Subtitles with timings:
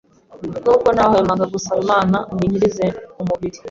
[0.63, 2.85] nubwo ntahwemaga gusaba Imana ngo inkirize
[3.21, 3.59] umubiri